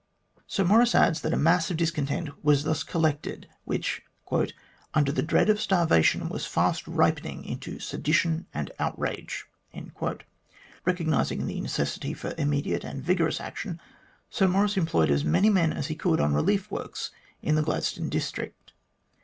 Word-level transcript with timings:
Sir 0.47 0.63
Maurice 0.63 0.95
adds 0.95 1.21
that 1.21 1.31
a 1.31 1.37
mass 1.37 1.69
of 1.69 1.77
discontent 1.77 2.29
was 2.43 2.63
thus 2.63 2.81
collected, 2.81 3.47
which," 3.65 4.01
under 4.95 5.11
the 5.11 5.21
dread 5.21 5.47
of 5.47 5.61
starvation, 5.61 6.27
was 6.27 6.47
fast 6.47 6.87
ripening 6.87 7.45
into 7.45 7.77
sedition 7.77 8.47
and 8.51 8.71
outrage." 8.79 9.45
Eecognising 9.75 11.45
the 11.45 11.61
necessity 11.61 12.15
for 12.15 12.33
im 12.39 12.49
mediate 12.49 12.83
and 12.83 13.03
vigorous 13.03 13.39
action, 13.39 13.79
Sir 14.31 14.47
Maurice 14.47 14.75
employed 14.75 15.11
as 15.11 15.23
many 15.23 15.51
men 15.51 15.71
as 15.71 15.85
he 15.85 15.93
could 15.93 16.19
on 16.19 16.33
relief 16.33 16.71
works 16.71 17.11
in 17.43 17.53
the 17.53 17.61
Gladstone 17.61 18.09
district. 18.09 18.73